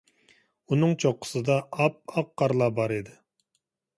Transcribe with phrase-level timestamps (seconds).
[0.75, 3.17] ئۇنىڭ چوققىسىدا ئاپئاق قارلار بار ئىدى.